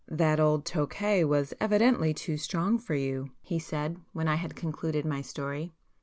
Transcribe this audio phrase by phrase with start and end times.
[0.09, 5.05] "That old Tokay was evidently too strong for you!" he said, when I had concluded
[5.05, 5.73] my story.